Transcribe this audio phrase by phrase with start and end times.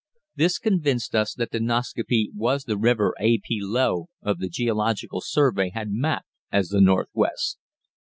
[0.35, 3.37] This convinced us that the Nascaupee was the river A.
[3.37, 3.59] P.
[3.61, 7.59] Low, of the Geological Survey, had mapped as the Northwest.